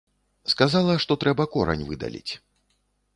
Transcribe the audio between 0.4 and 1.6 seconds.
Сказала, што трэба